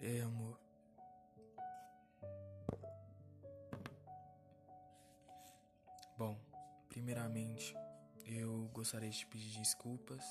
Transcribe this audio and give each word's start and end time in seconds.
É, 0.00 0.20
amor. 0.20 0.60
Bom, 6.18 6.38
primeiramente, 6.88 7.74
eu 8.24 8.68
gostaria 8.74 9.08
de 9.08 9.26
pedir 9.26 9.58
desculpas 9.58 10.22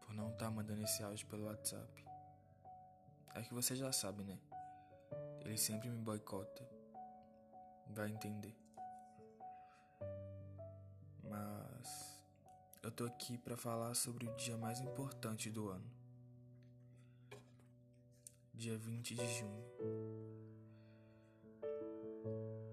por 0.00 0.14
não 0.14 0.32
estar 0.32 0.46
tá 0.46 0.50
mandando 0.50 0.82
esse 0.82 1.02
áudio 1.02 1.26
pelo 1.26 1.44
WhatsApp. 1.44 2.04
É 3.34 3.42
que 3.42 3.52
você 3.52 3.76
já 3.76 3.92
sabe, 3.92 4.24
né? 4.24 4.38
Ele 5.44 5.58
sempre 5.58 5.90
me 5.90 5.98
boicota. 5.98 6.66
Vai 7.88 8.10
entender. 8.10 8.56
Mas 11.22 12.24
eu 12.82 12.90
tô 12.90 13.04
aqui 13.04 13.36
para 13.36 13.56
falar 13.56 13.94
sobre 13.94 14.26
o 14.26 14.34
dia 14.36 14.56
mais 14.56 14.80
importante 14.80 15.50
do 15.50 15.68
ano 15.68 16.05
dia 18.56 18.76
20 18.78 19.14
de 19.14 19.26
junho. 19.38 19.64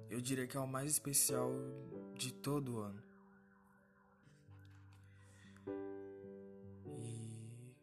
Eu 0.10 0.22
diria 0.22 0.48
que 0.48 0.56
é 0.56 0.60
o 0.60 0.68
mais 0.68 0.90
especial 0.90 1.52
de 2.16 2.34
todo 2.34 2.76
o 2.76 2.80
ano. 2.80 3.04
E 6.88 7.76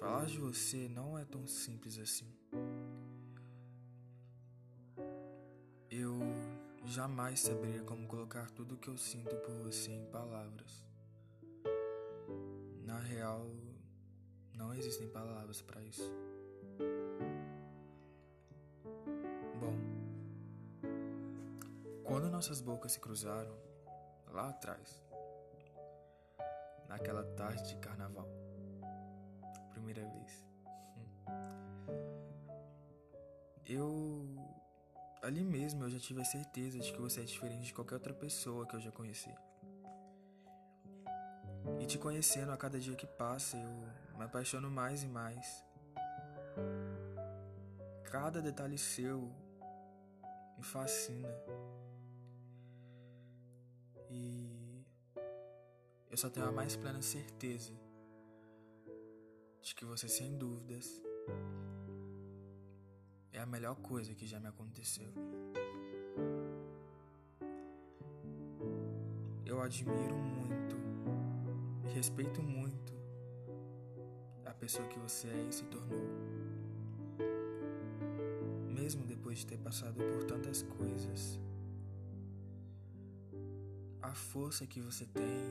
falar 0.00 0.26
de 0.26 0.38
você 0.38 0.88
não 0.88 1.16
é 1.16 1.24
tão 1.24 1.46
simples 1.46 1.96
assim. 1.98 2.26
Eu 5.88 6.18
jamais 6.84 7.40
saberia 7.40 7.82
como 7.82 8.08
colocar 8.08 8.50
tudo 8.50 8.74
o 8.74 8.78
que 8.78 8.88
eu 8.88 8.98
sinto 8.98 9.36
por 9.36 9.54
você 9.62 9.92
em 9.92 10.06
palavras. 10.06 10.84
Na 12.82 12.98
real, 12.98 13.46
não 14.54 14.74
existem 14.74 15.08
palavras 15.08 15.62
para 15.62 15.80
isso. 15.84 16.12
Bom, 19.60 19.76
quando 22.04 22.30
nossas 22.30 22.60
bocas 22.60 22.92
se 22.92 23.00
cruzaram, 23.00 23.54
lá 24.30 24.50
atrás, 24.50 25.00
naquela 26.88 27.24
tarde 27.34 27.66
de 27.68 27.76
carnaval, 27.76 28.28
primeira 29.70 30.04
vez, 30.06 30.44
eu. 33.66 34.26
Ali 35.20 35.42
mesmo 35.42 35.84
eu 35.84 35.90
já 35.90 35.98
tive 35.98 36.20
a 36.22 36.24
certeza 36.24 36.78
de 36.78 36.92
que 36.92 37.00
você 37.00 37.20
é 37.20 37.24
diferente 37.24 37.66
de 37.66 37.74
qualquer 37.74 37.96
outra 37.96 38.14
pessoa 38.14 38.66
que 38.66 38.76
eu 38.76 38.80
já 38.80 38.92
conheci. 38.92 39.34
E 41.80 41.86
te 41.86 41.98
conhecendo 41.98 42.52
a 42.52 42.56
cada 42.56 42.78
dia 42.78 42.94
que 42.94 43.06
passa, 43.06 43.56
eu 43.56 44.16
me 44.16 44.24
apaixono 44.24 44.70
mais 44.70 45.02
e 45.02 45.08
mais. 45.08 45.67
Cada 48.04 48.40
detalhe 48.40 48.78
seu 48.78 49.30
me 50.56 50.64
fascina. 50.64 51.28
E 54.10 54.84
eu 56.10 56.16
só 56.16 56.30
tenho 56.30 56.46
a 56.46 56.52
mais 56.52 56.74
plena 56.76 57.02
certeza 57.02 57.72
de 59.62 59.74
que 59.74 59.84
você, 59.84 60.08
sem 60.08 60.36
dúvidas, 60.36 61.00
é 63.32 63.38
a 63.38 63.46
melhor 63.46 63.76
coisa 63.76 64.14
que 64.14 64.26
já 64.26 64.40
me 64.40 64.48
aconteceu. 64.48 65.12
Eu 69.44 69.60
admiro 69.60 70.16
muito 70.16 70.76
e 71.84 71.92
respeito 71.92 72.42
muito 72.42 72.92
a 74.44 74.54
pessoa 74.54 74.88
que 74.88 74.98
você 74.98 75.28
é 75.28 75.48
e 75.48 75.52
se 75.52 75.64
tornou 75.64 76.37
mesmo 78.88 79.04
depois 79.04 79.40
de 79.40 79.46
ter 79.46 79.58
passado 79.58 79.96
por 79.96 80.24
tantas 80.24 80.62
coisas. 80.62 81.38
A 84.00 84.14
força 84.14 84.66
que 84.66 84.80
você 84.80 85.04
tem, 85.04 85.44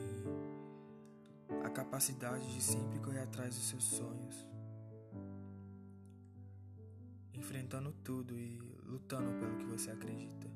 a 1.64 1.70
capacidade 1.70 2.52
de 2.52 2.60
sempre 2.60 2.98
correr 3.00 3.20
atrás 3.20 3.54
dos 3.54 3.66
seus 3.66 3.84
sonhos, 3.84 4.48
enfrentando 7.32 7.94
tudo 8.04 8.34
e 8.34 8.58
lutando 8.84 9.32
pelo 9.40 9.56
que 9.60 9.66
você 9.66 9.92
acredita. 9.92 10.50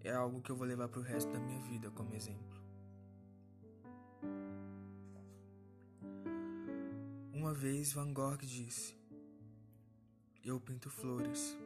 É 0.00 0.12
algo 0.12 0.42
que 0.42 0.50
eu 0.50 0.56
vou 0.56 0.66
levar 0.66 0.88
para 0.88 0.98
o 0.98 1.04
resto 1.04 1.30
da 1.30 1.38
minha 1.38 1.60
vida 1.60 1.88
como 1.92 2.16
exemplo. 2.16 2.60
Uma 7.32 7.54
vez 7.54 7.92
Van 7.92 8.12
Gogh 8.12 8.38
disse: 8.38 9.01
eu 10.44 10.58
pinto 10.58 10.90
flores, 10.90 11.56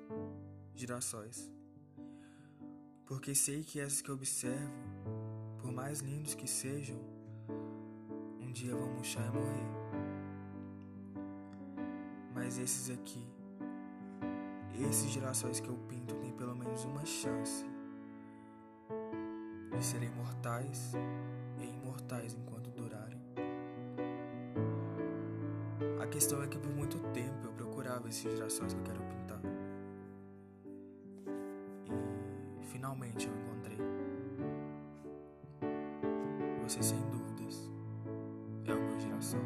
girassóis, 0.75 1.51
porque 3.07 3.35
sei 3.35 3.65
que 3.65 3.81
essas 3.81 4.03
que 4.03 4.11
observo, 4.11 4.71
por 5.59 5.73
mais 5.73 6.01
lindos 6.01 6.35
que 6.35 6.47
sejam, 6.47 6.99
um 8.39 8.53
dia 8.53 8.75
vão 8.77 8.93
murchar 8.93 9.27
e 9.27 9.31
morrer. 9.31 9.67
Mas 12.35 12.59
esses 12.59 12.91
aqui, 12.91 13.27
esses 14.91 15.11
girassóis 15.11 15.59
que 15.59 15.69
eu 15.69 15.77
pinto 15.89 16.15
têm 16.17 16.33
pelo 16.33 16.55
menos 16.55 16.85
uma 16.85 17.05
chance 17.07 17.65
de 19.75 19.85
serem 19.85 20.11
mortais 20.11 20.93
e 21.59 21.65
imortais 21.65 22.35
enquanto 22.35 22.71
durarem. 22.73 23.21
A 25.99 26.07
questão 26.07 26.43
é 26.43 26.47
que 26.47 26.59
por 26.59 26.71
muito 26.71 26.99
tempo 27.13 27.47
eu 27.47 27.56
procurava 27.87 28.09
esses 28.09 28.23
girassóis 28.23 28.75
que 28.75 28.81
eu 28.81 28.85
quero 28.85 29.01
pintar. 29.05 29.41
E 32.61 32.65
finalmente 32.65 33.29
eu 33.29 33.35
encontrei. 33.35 33.79
Você 36.65 36.83
sem 36.83 36.99
dúvidas 37.11 37.71
é 38.65 38.75
o 38.75 38.81
meu 38.81 38.99
girassol. 38.99 39.41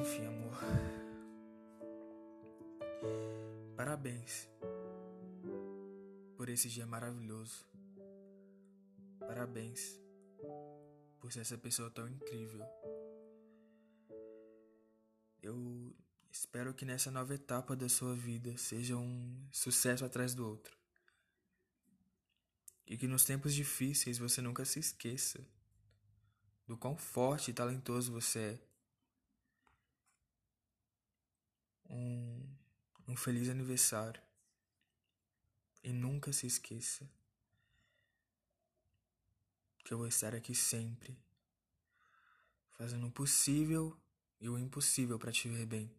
Enfim, 0.00 0.26
amor. 0.26 0.54
Parabéns 3.76 4.48
por 6.36 6.48
esse 6.48 6.70
dia 6.70 6.86
maravilhoso. 6.86 7.66
Parabéns 9.20 10.00
por 11.20 11.30
ser 11.30 11.40
essa 11.40 11.58
pessoa 11.58 11.90
tão 11.90 12.08
incrível. 12.08 12.64
Eu 15.44 15.94
espero 16.32 16.72
que 16.72 16.86
nessa 16.86 17.10
nova 17.10 17.34
etapa 17.34 17.76
da 17.76 17.86
sua 17.86 18.16
vida 18.16 18.56
seja 18.56 18.96
um 18.96 19.46
sucesso 19.52 20.02
atrás 20.02 20.34
do 20.34 20.48
outro. 20.48 20.74
E 22.86 22.96
que 22.96 23.06
nos 23.06 23.26
tempos 23.26 23.54
difíceis 23.54 24.16
você 24.16 24.40
nunca 24.40 24.64
se 24.64 24.78
esqueça 24.78 25.46
do 26.66 26.78
quão 26.78 26.96
forte 26.96 27.50
e 27.50 27.54
talentoso 27.54 28.10
você 28.10 28.38
é. 28.38 28.58
Um, 31.90 32.56
um 33.08 33.14
feliz 33.14 33.50
aniversário. 33.50 34.22
E 35.82 35.92
nunca 35.92 36.32
se 36.32 36.46
esqueça 36.46 37.06
que 39.84 39.92
eu 39.92 39.98
vou 39.98 40.08
estar 40.08 40.34
aqui 40.34 40.54
sempre, 40.54 41.14
fazendo 42.78 43.06
o 43.06 43.12
possível 43.12 43.94
e 44.40 44.48
o 44.48 44.58
impossível 44.58 45.18
para 45.18 45.32
te 45.32 45.48
ver 45.48 45.66
bem, 45.66 45.90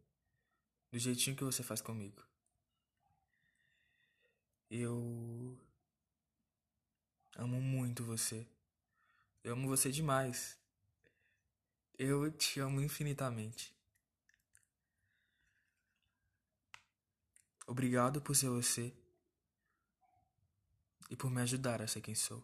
do 0.91 0.99
jeitinho 0.99 1.35
que 1.35 1.43
você 1.43 1.63
faz 1.63 1.81
comigo. 1.81 2.21
Eu 4.69 5.57
amo 7.35 7.61
muito 7.61 8.03
você. 8.03 8.45
Eu 9.43 9.53
amo 9.53 9.67
você 9.67 9.91
demais. 9.91 10.57
Eu 11.97 12.31
te 12.31 12.59
amo 12.59 12.81
infinitamente. 12.81 13.73
Obrigado 17.67 18.21
por 18.21 18.35
ser 18.35 18.49
você 18.49 18.93
e 21.09 21.15
por 21.15 21.31
me 21.31 21.41
ajudar 21.41 21.81
a 21.81 21.87
ser 21.87 22.01
quem 22.01 22.15
sou. 22.15 22.43